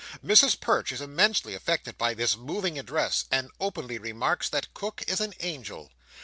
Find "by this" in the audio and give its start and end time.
1.95-2.35